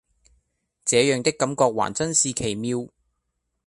[0.83, 2.87] 這樣的感覺還真是奇妙